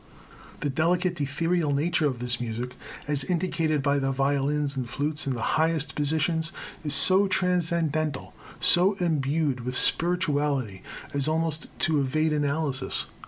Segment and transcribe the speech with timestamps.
[0.61, 2.75] The delicate ethereal nature of this music,
[3.07, 6.51] as indicated by the violins and flutes in the highest positions,
[6.83, 10.81] is so transcendental, so imbued with spirituality,
[11.13, 13.05] as almost to evade analysis.